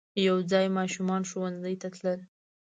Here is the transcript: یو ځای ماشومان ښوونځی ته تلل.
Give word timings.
یو 0.27 0.37
ځای 0.51 0.65
ماشومان 0.77 1.21
ښوونځی 1.29 1.75
ته 1.81 1.87
تلل. 1.95 2.19